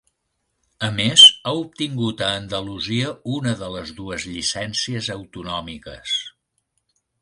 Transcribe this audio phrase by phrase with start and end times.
[0.87, 6.21] A més ha obtingut a Andalusia una de les dues llicències autonòmiques.